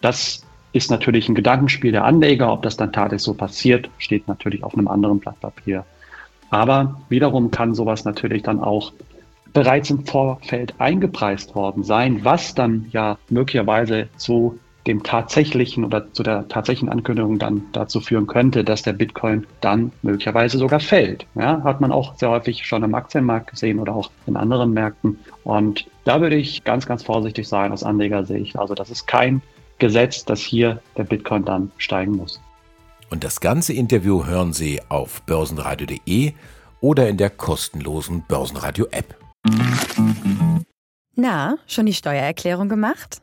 Das 0.00 0.44
ist 0.72 0.90
natürlich 0.90 1.28
ein 1.28 1.34
Gedankenspiel 1.34 1.92
der 1.92 2.04
Anleger. 2.04 2.52
Ob 2.52 2.62
das 2.62 2.76
dann 2.76 2.92
tatsächlich 2.92 3.22
so 3.22 3.34
passiert, 3.34 3.88
steht 3.98 4.28
natürlich 4.28 4.62
auf 4.64 4.74
einem 4.74 4.88
anderen 4.88 5.20
Blatt 5.20 5.40
Papier. 5.40 5.84
Aber 6.50 7.00
wiederum 7.08 7.50
kann 7.50 7.74
sowas 7.74 8.04
natürlich 8.04 8.42
dann 8.42 8.60
auch 8.60 8.92
bereits 9.52 9.90
im 9.90 10.04
Vorfeld 10.04 10.74
eingepreist 10.78 11.54
worden 11.54 11.82
sein, 11.84 12.24
was 12.24 12.54
dann 12.54 12.86
ja 12.90 13.18
möglicherweise 13.28 14.08
zu 14.16 14.58
dem 14.88 15.02
tatsächlichen 15.02 15.84
oder 15.84 16.12
zu 16.12 16.22
der 16.22 16.48
tatsächlichen 16.48 16.88
Ankündigung 16.88 17.38
dann 17.38 17.62
dazu 17.72 18.00
führen 18.00 18.26
könnte, 18.26 18.64
dass 18.64 18.82
der 18.82 18.94
Bitcoin 18.94 19.46
dann 19.60 19.92
möglicherweise 20.02 20.58
sogar 20.58 20.80
fällt. 20.80 21.26
Ja, 21.34 21.62
hat 21.62 21.80
man 21.80 21.92
auch 21.92 22.16
sehr 22.16 22.30
häufig 22.30 22.66
schon 22.66 22.82
im 22.82 22.94
Aktienmarkt 22.94 23.50
gesehen 23.50 23.78
oder 23.78 23.94
auch 23.94 24.10
in 24.26 24.36
anderen 24.36 24.72
Märkten. 24.72 25.18
Und 25.44 25.86
da 26.04 26.20
würde 26.20 26.36
ich 26.36 26.64
ganz, 26.64 26.86
ganz 26.86 27.02
vorsichtig 27.02 27.46
sein 27.46 27.70
aus 27.70 27.84
Anlegersicht. 27.84 28.58
Also 28.58 28.74
das 28.74 28.90
ist 28.90 29.06
kein 29.06 29.42
Gesetz, 29.78 30.24
dass 30.24 30.40
hier 30.40 30.80
der 30.96 31.04
Bitcoin 31.04 31.44
dann 31.44 31.70
steigen 31.76 32.16
muss. 32.16 32.40
Und 33.10 33.24
das 33.24 33.40
ganze 33.40 33.72
Interview 33.72 34.26
hören 34.26 34.52
Sie 34.52 34.80
auf 34.88 35.22
börsenradio.de 35.22 36.32
oder 36.80 37.08
in 37.08 37.16
der 37.16 37.30
kostenlosen 37.30 38.24
Börsenradio-App. 38.26 39.16
Na, 41.14 41.58
schon 41.66 41.86
die 41.86 41.94
Steuererklärung 41.94 42.68
gemacht? 42.68 43.22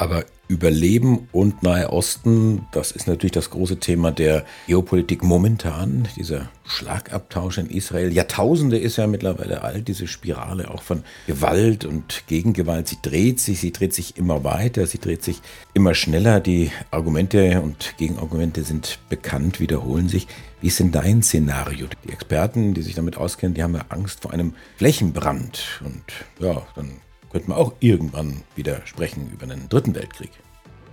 Aber 0.00 0.24
Überleben 0.46 1.28
und 1.32 1.64
Nahe 1.64 1.90
Osten, 1.92 2.66
das 2.70 2.92
ist 2.92 3.08
natürlich 3.08 3.32
das 3.32 3.50
große 3.50 3.80
Thema 3.80 4.12
der 4.12 4.46
Geopolitik 4.68 5.24
momentan, 5.24 6.06
dieser 6.16 6.48
Schlagabtausch 6.64 7.58
in 7.58 7.68
Israel. 7.68 8.12
Jahrtausende 8.12 8.78
ist 8.78 8.96
ja 8.96 9.08
mittlerweile 9.08 9.62
alt, 9.62 9.88
diese 9.88 10.06
Spirale 10.06 10.70
auch 10.70 10.82
von 10.82 11.02
Gewalt 11.26 11.84
und 11.84 12.28
Gegengewalt. 12.28 12.86
Sie 12.86 12.98
dreht 13.02 13.40
sich, 13.40 13.58
sie 13.58 13.72
dreht 13.72 13.92
sich 13.92 14.16
immer 14.16 14.44
weiter, 14.44 14.86
sie 14.86 15.00
dreht 15.00 15.24
sich 15.24 15.42
immer 15.74 15.94
schneller. 15.94 16.38
Die 16.38 16.70
Argumente 16.92 17.60
und 17.60 17.94
Gegenargumente 17.98 18.62
sind 18.62 19.00
bekannt, 19.08 19.58
wiederholen 19.58 20.08
sich. 20.08 20.28
Wie 20.60 20.68
ist 20.68 20.78
denn 20.78 20.92
dein 20.92 21.24
Szenario? 21.24 21.88
Die 22.04 22.12
Experten, 22.12 22.72
die 22.72 22.82
sich 22.82 22.94
damit 22.94 23.16
auskennen, 23.16 23.54
die 23.54 23.64
haben 23.64 23.74
ja 23.74 23.84
Angst 23.88 24.22
vor 24.22 24.32
einem 24.32 24.54
Flächenbrand. 24.76 25.82
Und 25.84 26.04
ja, 26.38 26.62
dann 26.76 26.92
könnten 27.30 27.48
wir 27.48 27.56
auch 27.56 27.74
irgendwann 27.80 28.42
wieder 28.56 28.80
sprechen 28.86 29.30
über 29.32 29.44
einen 29.44 29.68
dritten 29.68 29.94
Weltkrieg. 29.94 30.30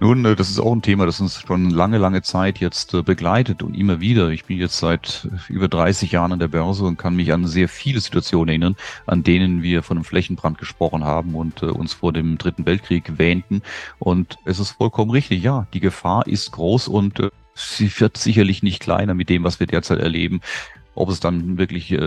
Nun, 0.01 0.25
äh, 0.25 0.35
das 0.35 0.49
ist 0.49 0.59
auch 0.59 0.73
ein 0.73 0.81
Thema, 0.81 1.05
das 1.05 1.21
uns 1.21 1.39
schon 1.39 1.69
lange, 1.69 1.97
lange 1.97 2.21
Zeit 2.21 2.59
jetzt 2.59 2.93
äh, 2.93 3.01
begleitet 3.01 3.63
und 3.63 3.75
immer 3.75 4.01
wieder. 4.01 4.29
Ich 4.29 4.45
bin 4.45 4.57
jetzt 4.57 4.77
seit 4.77 5.27
äh, 5.31 5.53
über 5.53 5.67
30 5.67 6.11
Jahren 6.11 6.33
an 6.33 6.39
der 6.39 6.49
Börse 6.49 6.83
und 6.83 6.97
kann 6.97 7.15
mich 7.15 7.31
an 7.31 7.47
sehr 7.47 7.69
viele 7.69 8.01
Situationen 8.01 8.49
erinnern, 8.49 8.75
an 9.05 9.23
denen 9.23 9.63
wir 9.63 9.83
von 9.83 9.97
einem 9.97 10.03
Flächenbrand 10.03 10.57
gesprochen 10.57 11.05
haben 11.05 11.33
und 11.33 11.63
uns 11.63 11.93
vor 11.93 12.11
dem 12.11 12.37
Dritten 12.37 12.65
Weltkrieg 12.65 13.17
wähnten. 13.17 13.61
Und 13.99 14.37
es 14.43 14.59
ist 14.59 14.71
vollkommen 14.71 15.11
richtig, 15.11 15.43
ja, 15.43 15.67
die 15.73 15.79
Gefahr 15.79 16.27
ist 16.27 16.51
groß 16.51 16.89
und 16.89 17.21
sie 17.53 17.99
wird 17.99 18.17
sicherlich 18.17 18.63
nicht 18.63 18.81
kleiner 18.81 19.13
mit 19.13 19.29
dem, 19.29 19.43
was 19.43 19.59
wir 19.59 19.67
derzeit 19.67 19.99
erleben. 19.99 20.41
Ob 20.93 21.09
es 21.09 21.19
dann 21.19 21.57
wirklich 21.57 21.97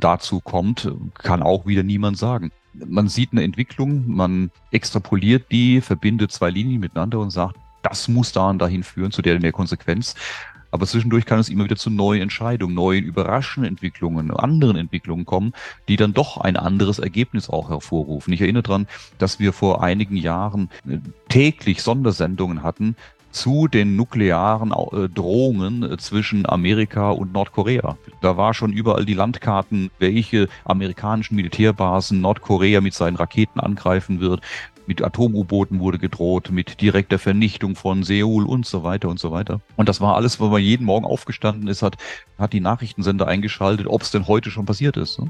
dazu 0.00 0.40
kommt, 0.40 0.90
kann 1.14 1.42
auch 1.42 1.66
wieder 1.66 1.82
niemand 1.82 2.16
sagen. 2.16 2.50
Man 2.74 3.08
sieht 3.08 3.32
eine 3.32 3.42
Entwicklung, 3.42 4.04
man 4.06 4.50
extrapoliert 4.70 5.50
die, 5.50 5.80
verbindet 5.80 6.32
zwei 6.32 6.50
Linien 6.50 6.80
miteinander 6.80 7.18
und 7.18 7.30
sagt, 7.30 7.56
das 7.82 8.08
muss 8.08 8.32
da 8.32 8.48
und 8.50 8.58
dahin 8.58 8.82
führen, 8.82 9.12
zu 9.12 9.22
der 9.22 9.38
der 9.38 9.52
Konsequenz. 9.52 10.14
Aber 10.72 10.86
zwischendurch 10.86 11.26
kann 11.26 11.38
es 11.38 11.50
immer 11.50 11.64
wieder 11.64 11.76
zu 11.76 11.90
neuen 11.90 12.22
Entscheidungen, 12.22 12.74
neuen 12.74 13.04
überraschenden 13.04 13.70
Entwicklungen, 13.70 14.30
anderen 14.30 14.76
Entwicklungen 14.76 15.26
kommen, 15.26 15.52
die 15.86 15.96
dann 15.96 16.14
doch 16.14 16.38
ein 16.38 16.56
anderes 16.56 16.98
Ergebnis 16.98 17.50
auch 17.50 17.68
hervorrufen. 17.68 18.32
Ich 18.32 18.40
erinnere 18.40 18.62
daran, 18.62 18.86
dass 19.18 19.38
wir 19.38 19.52
vor 19.52 19.82
einigen 19.84 20.16
Jahren 20.16 20.70
äh, 20.88 20.98
täglich 21.28 21.82
Sondersendungen 21.82 22.62
hatten 22.62 22.96
zu 23.32 23.66
den 23.66 23.96
nuklearen 23.96 24.72
äh, 24.72 25.08
Drohungen 25.08 25.82
äh, 25.82 25.96
zwischen 25.96 26.48
Amerika 26.48 27.10
und 27.10 27.32
Nordkorea. 27.32 27.96
Da 28.20 28.36
war 28.36 28.54
schon 28.54 28.72
überall 28.72 29.04
die 29.04 29.14
Landkarten, 29.14 29.90
welche 29.98 30.48
amerikanischen 30.64 31.34
Militärbasen 31.36 32.20
Nordkorea 32.20 32.80
mit 32.80 32.94
seinen 32.94 33.16
Raketen 33.16 33.58
angreifen 33.58 34.20
wird. 34.20 34.42
Mit 34.86 35.02
Atom-U-Booten 35.02 35.78
wurde 35.78 35.98
gedroht, 35.98 36.50
mit 36.50 36.80
direkter 36.80 37.18
Vernichtung 37.18 37.76
von 37.76 38.02
Seoul 38.02 38.44
und 38.44 38.66
so 38.66 38.82
weiter 38.82 39.08
und 39.08 39.20
so 39.20 39.30
weiter. 39.30 39.60
Und 39.76 39.88
das 39.88 40.00
war 40.00 40.16
alles, 40.16 40.40
wo 40.40 40.48
man 40.48 40.60
jeden 40.60 40.84
Morgen 40.84 41.06
aufgestanden 41.06 41.68
ist, 41.68 41.82
hat, 41.82 41.96
hat 42.36 42.52
die 42.52 42.60
Nachrichtensender 42.60 43.28
eingeschaltet, 43.28 43.86
ob 43.86 44.02
es 44.02 44.10
denn 44.10 44.26
heute 44.26 44.50
schon 44.50 44.66
passiert 44.66 44.96
ist. 44.96 45.20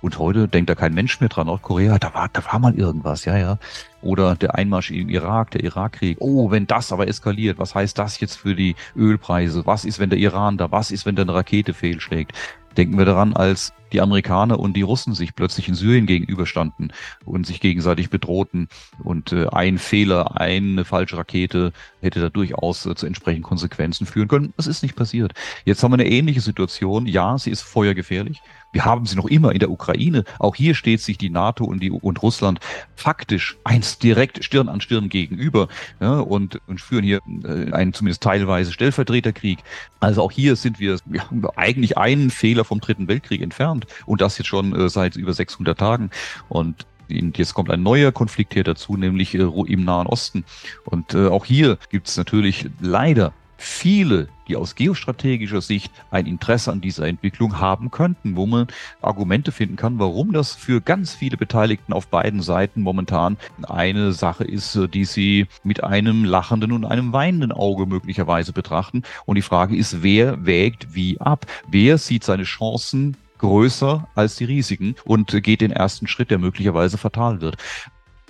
Und 0.00 0.18
heute 0.18 0.46
denkt 0.46 0.70
da 0.70 0.74
kein 0.74 0.94
Mensch 0.94 1.20
mehr 1.20 1.28
dran. 1.28 1.48
Nordkorea, 1.48 1.98
da 1.98 2.14
war, 2.14 2.28
da 2.32 2.44
war 2.44 2.58
mal 2.58 2.74
irgendwas, 2.74 3.24
ja, 3.24 3.36
ja. 3.36 3.58
Oder 4.00 4.36
der 4.36 4.54
Einmarsch 4.54 4.90
im 4.90 5.08
Irak, 5.08 5.50
der 5.50 5.64
Irakkrieg. 5.64 6.18
Oh, 6.20 6.50
wenn 6.50 6.66
das 6.66 6.92
aber 6.92 7.08
eskaliert, 7.08 7.58
was 7.58 7.74
heißt 7.74 7.98
das 7.98 8.20
jetzt 8.20 8.36
für 8.36 8.54
die 8.54 8.76
Ölpreise? 8.96 9.66
Was 9.66 9.84
ist, 9.84 9.98
wenn 9.98 10.10
der 10.10 10.18
Iran 10.18 10.56
da? 10.56 10.70
Was 10.70 10.90
ist, 10.90 11.04
wenn 11.04 11.16
da 11.16 11.22
eine 11.22 11.34
Rakete 11.34 11.74
fehlschlägt? 11.74 12.32
Denken 12.76 12.96
wir 12.96 13.06
daran, 13.06 13.34
als 13.34 13.72
die 13.92 14.00
Amerikaner 14.00 14.58
und 14.58 14.74
die 14.74 14.82
Russen 14.82 15.14
sich 15.14 15.34
plötzlich 15.34 15.68
in 15.68 15.74
Syrien 15.74 16.06
gegenüberstanden 16.06 16.92
und 17.24 17.46
sich 17.46 17.60
gegenseitig 17.60 18.10
bedrohten. 18.10 18.68
Und 19.02 19.32
äh, 19.32 19.46
ein 19.48 19.78
Fehler, 19.78 20.40
eine 20.40 20.84
falsche 20.84 21.16
Rakete 21.16 21.72
hätte 22.00 22.20
da 22.20 22.28
durchaus 22.28 22.86
äh, 22.86 22.94
zu 22.94 23.06
entsprechenden 23.06 23.44
Konsequenzen 23.44 24.06
führen 24.06 24.28
können. 24.28 24.52
Das 24.56 24.66
ist 24.66 24.82
nicht 24.82 24.96
passiert. 24.96 25.32
Jetzt 25.64 25.82
haben 25.82 25.92
wir 25.92 25.98
eine 25.98 26.08
ähnliche 26.08 26.40
Situation. 26.40 27.06
Ja, 27.06 27.38
sie 27.38 27.50
ist 27.50 27.62
feuergefährlich. 27.62 28.40
Wir 28.70 28.84
haben 28.84 29.06
sie 29.06 29.16
noch 29.16 29.26
immer 29.26 29.52
in 29.52 29.60
der 29.60 29.70
Ukraine. 29.70 30.24
Auch 30.38 30.54
hier 30.54 30.74
steht 30.74 31.00
sich 31.00 31.16
die 31.16 31.30
NATO 31.30 31.64
und, 31.64 31.82
die, 31.82 31.90
und 31.90 32.22
Russland 32.22 32.60
faktisch 32.96 33.56
eins 33.64 33.98
direkt 33.98 34.44
Stirn 34.44 34.68
an 34.68 34.82
Stirn 34.82 35.08
gegenüber 35.08 35.68
ja, 36.00 36.20
und, 36.20 36.60
und 36.66 36.80
führen 36.80 37.04
hier 37.04 37.20
äh, 37.44 37.72
einen 37.72 37.94
zumindest 37.94 38.22
teilweise 38.22 38.72
Stellvertreterkrieg. 38.72 39.60
Also 40.00 40.22
auch 40.22 40.30
hier 40.30 40.56
sind 40.56 40.80
wir 40.80 40.98
ja, 41.12 41.28
eigentlich 41.56 41.96
einen 41.96 42.30
Fehler 42.30 42.64
vom 42.64 42.80
Dritten 42.80 43.08
Weltkrieg 43.08 43.40
entfernt 43.40 43.77
und 44.06 44.20
das 44.20 44.38
jetzt 44.38 44.48
schon 44.48 44.74
äh, 44.74 44.88
seit 44.88 45.16
über 45.16 45.32
600 45.32 45.78
Tagen. 45.78 46.10
Und 46.48 46.86
Jetzt 47.10 47.54
kommt 47.54 47.70
ein 47.70 47.82
neuer 47.82 48.12
Konflikt 48.12 48.52
hier 48.52 48.64
dazu, 48.64 48.96
nämlich 48.98 49.34
äh, 49.34 49.38
im 49.38 49.84
Nahen 49.84 50.06
Osten. 50.06 50.44
Und 50.84 51.14
äh, 51.14 51.28
auch 51.28 51.46
hier 51.46 51.78
gibt 51.90 52.06
es 52.06 52.18
natürlich 52.18 52.68
leider 52.80 53.32
viele, 53.58 54.28
die 54.46 54.56
aus 54.56 54.76
geostrategischer 54.76 55.60
Sicht 55.60 55.92
ein 56.10 56.26
Interesse 56.26 56.70
an 56.70 56.80
dieser 56.80 57.06
Entwicklung 57.06 57.58
haben 57.58 57.90
könnten, 57.90 58.36
wo 58.36 58.46
man 58.46 58.68
Argumente 59.02 59.52
finden 59.52 59.76
kann, 59.76 59.98
warum 59.98 60.32
das 60.32 60.54
für 60.54 60.80
ganz 60.80 61.14
viele 61.14 61.36
Beteiligten 61.36 61.92
auf 61.92 62.06
beiden 62.06 62.40
Seiten 62.40 62.82
momentan 62.82 63.36
eine 63.64 64.12
Sache 64.12 64.44
ist, 64.44 64.78
die 64.94 65.04
sie 65.04 65.48
mit 65.64 65.82
einem 65.82 66.24
lachenden 66.24 66.72
und 66.72 66.84
einem 66.84 67.12
weinenden 67.12 67.52
Auge 67.52 67.86
möglicherweise 67.86 68.52
betrachten. 68.52 69.02
Und 69.26 69.34
die 69.34 69.42
Frage 69.42 69.76
ist, 69.76 70.02
wer 70.02 70.46
wägt 70.46 70.94
wie 70.94 71.20
ab? 71.20 71.44
Wer 71.68 71.98
sieht 71.98 72.22
seine 72.22 72.44
Chancen 72.44 73.16
größer 73.38 74.08
als 74.14 74.36
die 74.36 74.44
Risiken 74.44 74.94
und 75.04 75.42
geht 75.42 75.60
den 75.60 75.72
ersten 75.72 76.06
Schritt, 76.06 76.30
der 76.30 76.38
möglicherweise 76.38 76.98
fatal 76.98 77.40
wird. 77.40 77.56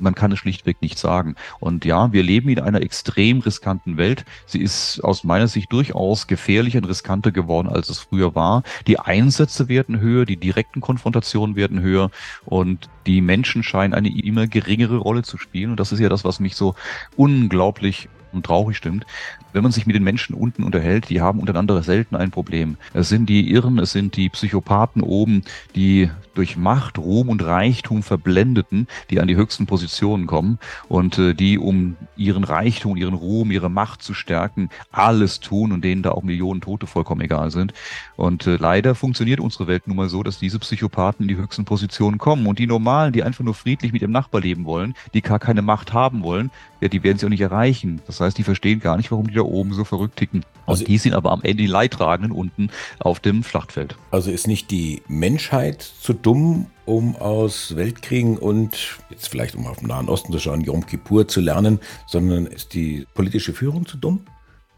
Man 0.01 0.15
kann 0.15 0.33
es 0.33 0.39
schlichtweg 0.39 0.81
nicht 0.81 0.99
sagen. 0.99 1.35
Und 1.61 1.85
ja, 1.85 2.13
wir 2.13 2.23
leben 2.23 2.49
in 2.49 2.61
einer 2.61 2.83
extrem 2.83 3.41
riskanten 3.41 3.97
Welt. 3.97 4.25
Sie 4.47 4.61
ist 4.61 5.01
aus 5.03 5.25
meiner 5.25 5.49
Sicht 5.49 5.73
durchaus 5.73 6.27
gefährlicher 6.27 6.79
und 6.79 6.85
riskanter 6.85 7.33
geworden, 7.33 7.69
als 7.69 7.89
es 7.89 7.99
früher 7.99 8.35
war. 8.35 8.63
Die 8.87 8.99
Einsätze 8.99 9.69
werden 9.69 10.01
höher, 10.01 10.25
die 10.25 10.37
direkten 10.37 10.81
Konfrontationen 10.81 11.57
werden 11.57 11.81
höher 11.81 12.11
und 12.45 12.89
die 13.07 13.21
Menschen 13.21 13.63
scheinen 13.63 13.95
eine 13.95 14.17
immer 14.17 14.47
geringere 14.47 14.99
Rolle 14.99 15.23
zu 15.23 15.39
spielen. 15.39 15.71
Und 15.71 15.81
das 15.81 15.93
ist 15.93 16.01
ja 16.01 16.09
das, 16.09 16.25
was 16.25 16.41
mich 16.41 16.55
so 16.55 16.75
unglaublich 17.17 18.09
und 18.33 18.47
traurig 18.47 18.77
stimmt. 18.77 19.07
Wenn 19.53 19.63
man 19.63 19.73
sich 19.73 19.87
mit 19.87 19.97
den 19.97 20.05
Menschen 20.05 20.35
unten 20.35 20.63
unterhält, 20.63 21.09
die 21.09 21.21
haben 21.21 21.41
untereinander 21.41 21.83
selten 21.83 22.17
ein 22.17 22.31
Problem. 22.31 22.77
Es 22.95 23.09
sind 23.09 23.29
die 23.29 23.51
Irren, 23.51 23.79
es 23.79 23.93
sind 23.93 24.17
die 24.17 24.29
Psychopathen 24.29 25.03
oben, 25.03 25.43
die 25.75 26.11
durch 26.35 26.57
Macht, 26.57 26.99
Ruhm 26.99 27.29
und 27.31 27.45
Reichtum 27.45 28.05
verblendeten, 28.05 28.87
die 29.11 29.21
an 29.21 29.27
die 29.27 29.35
höchsten 29.35 29.67
Positionen 29.67 30.27
kommen 30.27 30.61
und 30.89 31.19
äh, 31.19 31.35
die, 31.35 31.59
um 31.59 31.97
ihren 32.17 32.45
Reichtum, 32.45 32.97
ihren 32.97 33.15
Ruhm, 33.15 33.51
ihre 33.51 33.69
Macht 33.69 34.03
zu 34.03 34.15
stärken, 34.15 34.71
alles 34.93 35.41
tun 35.41 35.73
und 35.73 35.83
denen 35.83 36.05
da 36.05 36.13
auch 36.13 36.23
Millionen 36.23 36.61
Tote 36.61 36.87
vollkommen 36.87 37.23
egal 37.23 37.51
sind. 37.51 37.75
Und 38.17 38.47
äh, 38.47 38.57
leider 38.57 38.95
funktioniert 38.95 39.41
unsere 39.41 39.67
Welt 39.67 39.89
nun 39.89 39.97
mal 39.97 40.09
so, 40.09 40.23
dass 40.23 40.39
diese 40.39 40.61
Psychopathen 40.61 41.25
in 41.25 41.29
die 41.29 41.37
höchsten 41.37 41.65
Positionen 41.65 42.19
kommen 42.19 42.47
und 42.47 42.61
die 42.61 42.69
Normalen, 42.69 43.13
die 43.13 43.25
einfach 43.25 43.43
nur 43.43 43.55
friedlich 43.55 43.93
mit 43.93 44.03
ihrem 44.03 44.13
Nachbar 44.13 44.41
leben 44.41 44.65
wollen, 44.65 44.95
die 45.15 45.23
gar 45.23 45.41
keine 45.41 45.63
Macht 45.63 45.93
haben 45.93 46.23
wollen, 46.23 46.53
ja, 46.81 46.87
die 46.87 47.03
werden 47.03 47.19
sie 47.19 47.27
auch 47.27 47.31
nicht 47.31 47.41
erreichen. 47.41 48.01
Das 48.07 48.18
heißt, 48.21 48.39
die 48.39 48.45
verstehen 48.45 48.81
gar 48.81 48.97
nicht, 48.97 49.11
warum 49.11 49.27
die 49.27 49.35
da 49.35 49.43
oben 49.43 49.73
so 49.73 49.85
verrückt 49.85 50.17
ticken. 50.17 50.41
Und 50.67 50.73
also, 50.73 50.85
die 50.85 50.99
sind 50.99 51.15
aber 51.15 51.33
am 51.33 51.43
Ende 51.43 51.63
die 51.63 51.67
Leidtragenden 51.67 52.33
unten 52.33 52.71
auf 52.99 53.21
dem 53.21 53.43
Schlachtfeld. 53.43 53.97
Also 54.11 54.31
ist 54.31 54.47
nicht 54.47 54.71
die 54.71 55.03
Menschheit 55.09 55.83
zu 55.83 56.13
dumm, 56.13 56.67
um 56.85 57.17
aus 57.17 57.77
Weltkriegen 57.77 58.39
und 58.39 58.99
jetzt 59.11 59.29
vielleicht 59.29 59.55
um 59.55 59.67
auf 59.67 59.79
den 59.79 59.89
Nahen 59.89 60.09
Osten 60.09 60.33
zu 60.33 60.39
schauen, 60.39 60.63
Yom 60.63 60.87
Kippur 60.87 61.29
zu 61.29 61.41
lernen, 61.41 61.81
sondern 62.07 62.47
ist 62.47 62.75
die 62.75 63.07
politische 63.15 63.53
Führung 63.53 63.87
zu 63.87 63.97
dumm? 63.97 64.21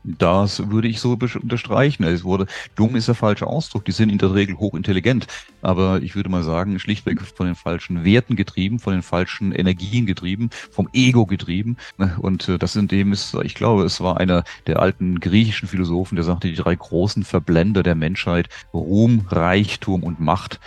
Das 0.02 0.71
würde 0.71 0.88
ich 0.88 1.00
so 1.00 1.12
unterstreichen. 1.12 2.04
Es 2.04 2.25
wurde, 2.25 2.47
dumm 2.75 2.97
ist 2.97 3.09
der 3.09 3.14
falsche 3.14 3.47
Ausdruck. 3.47 3.85
Die 3.85 3.92
sind 3.92 4.09
in 4.09 4.19
der 4.19 4.35
Regel 4.35 4.57
hochintelligent. 4.57 5.26
Aber 5.61 6.00
ich 6.02 6.16
würde 6.16 6.30
mal 6.30 6.42
sagen, 6.42 6.78
schlichtweg 6.78 7.21
von 7.21 7.47
den 7.47 7.54
falschen 7.54 8.04
Werten 8.04 8.35
getrieben, 8.37 8.78
von 8.78 8.95
den 8.95 9.02
falschen 9.02 9.52
Energien 9.52 10.07
getrieben, 10.07 10.50
vom 10.71 10.88
Ego 10.92 11.26
getrieben. 11.26 11.76
Und 12.19 12.49
äh, 12.49 12.59
das 12.59 12.76
in 12.76 12.88
dem 12.88 13.12
ist, 13.12 13.35
ich 13.42 13.54
glaube, 13.54 13.85
es 13.85 14.00
war 14.00 14.19
einer 14.19 14.45
der 14.66 14.80
alten 14.80 15.21
griechischen 15.21 15.69
Philosophen, 15.69 16.16
der 16.16 16.25
sagte, 16.25 16.49
die 16.49 16.54
drei 16.54 16.75
großen 16.75 17.25
Verblender 17.25 17.83
der 17.83 17.95
Menschheit, 17.95 18.49
Ruhm, 18.73 19.26
Reichtum 19.28 20.02
und 20.02 20.21
Macht 20.21 20.61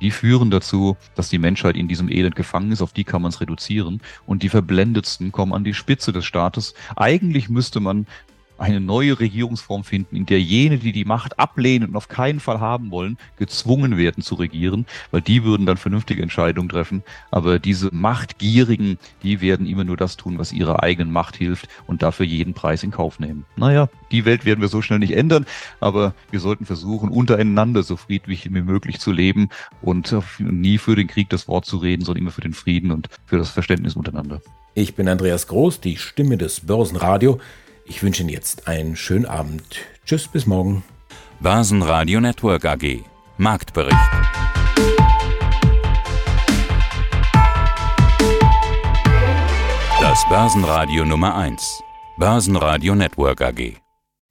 die 0.00 0.10
führen 0.10 0.50
dazu, 0.50 0.96
dass 1.14 1.28
die 1.28 1.38
Menschheit 1.38 1.76
in 1.76 1.88
diesem 1.88 2.08
Elend 2.08 2.34
gefangen 2.34 2.72
ist. 2.72 2.82
Auf 2.82 2.92
die 2.92 3.04
kann 3.04 3.22
man 3.22 3.30
es 3.30 3.40
reduzieren. 3.40 4.00
Und 4.26 4.42
die 4.42 4.48
Verblendetsten 4.48 5.30
kommen 5.30 5.52
an 5.52 5.64
die 5.64 5.74
Spitze 5.74 6.12
des 6.12 6.24
Staates. 6.24 6.74
Eigentlich 6.96 7.48
müsste 7.48 7.80
man 7.80 8.06
eine 8.60 8.80
neue 8.80 9.18
Regierungsform 9.18 9.84
finden, 9.84 10.16
in 10.16 10.26
der 10.26 10.40
jene, 10.40 10.78
die 10.78 10.92
die 10.92 11.04
Macht 11.04 11.38
ablehnen 11.38 11.88
und 11.88 11.96
auf 11.96 12.08
keinen 12.08 12.40
Fall 12.40 12.60
haben 12.60 12.90
wollen, 12.90 13.16
gezwungen 13.36 13.96
werden 13.96 14.22
zu 14.22 14.34
regieren, 14.34 14.86
weil 15.10 15.22
die 15.22 15.44
würden 15.44 15.66
dann 15.66 15.78
vernünftige 15.78 16.22
Entscheidungen 16.22 16.68
treffen. 16.68 17.02
Aber 17.30 17.58
diese 17.58 17.88
Machtgierigen, 17.92 18.98
die 19.22 19.40
werden 19.40 19.66
immer 19.66 19.84
nur 19.84 19.96
das 19.96 20.16
tun, 20.16 20.38
was 20.38 20.52
ihrer 20.52 20.82
eigenen 20.82 21.12
Macht 21.12 21.36
hilft 21.36 21.68
und 21.86 22.02
dafür 22.02 22.26
jeden 22.26 22.54
Preis 22.54 22.82
in 22.82 22.90
Kauf 22.90 23.18
nehmen. 23.18 23.46
Naja, 23.56 23.88
die 24.12 24.24
Welt 24.24 24.44
werden 24.44 24.60
wir 24.60 24.68
so 24.68 24.82
schnell 24.82 24.98
nicht 24.98 25.16
ändern, 25.16 25.46
aber 25.80 26.14
wir 26.30 26.40
sollten 26.40 26.66
versuchen, 26.66 27.08
untereinander 27.08 27.82
so 27.82 27.96
friedlich 27.96 28.52
wie 28.52 28.60
möglich 28.60 29.00
zu 29.00 29.12
leben 29.12 29.48
und 29.80 30.14
nie 30.38 30.78
für 30.78 30.96
den 30.96 31.06
Krieg 31.06 31.30
das 31.30 31.48
Wort 31.48 31.64
zu 31.64 31.78
reden, 31.78 32.04
sondern 32.04 32.22
immer 32.22 32.30
für 32.30 32.40
den 32.42 32.54
Frieden 32.54 32.92
und 32.92 33.08
für 33.24 33.38
das 33.38 33.50
Verständnis 33.50 33.96
untereinander. 33.96 34.42
Ich 34.74 34.94
bin 34.94 35.08
Andreas 35.08 35.46
Groß, 35.46 35.80
die 35.80 35.96
Stimme 35.96 36.36
des 36.36 36.60
Börsenradio. 36.60 37.40
Ich 37.90 38.02
wünsche 38.04 38.22
Ihnen 38.22 38.30
jetzt 38.30 38.68
einen 38.68 38.94
schönen 38.94 39.26
Abend. 39.26 39.64
Tschüss, 40.06 40.28
bis 40.28 40.46
morgen. 40.46 40.84
Börsenradio 41.40 42.20
Network 42.20 42.64
AG. 42.64 43.02
Marktbericht. 43.36 43.96
Das 50.00 50.24
Börsenradio 50.28 51.04
Nummer 51.04 51.34
1. 51.34 51.82
Börsenradio 52.16 52.94
Network 52.94 53.42
AG. 53.42 53.72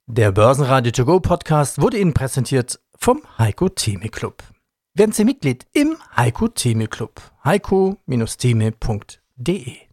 Der 0.06 0.32
Börsenradio 0.32 0.90
To 0.92 1.04
Go 1.04 1.20
Podcast 1.20 1.82
wurde 1.82 1.98
Ihnen 1.98 2.14
präsentiert 2.14 2.80
vom 2.96 3.20
Heiko 3.36 3.68
Theme 3.68 4.08
Club. 4.08 4.42
Werden 4.94 5.12
Sie 5.12 5.26
Mitglied 5.26 5.66
im 5.74 5.98
Heiko 6.16 6.48
Theme 6.48 6.88
Club. 6.88 7.20
heiko-theme.de 7.44 9.89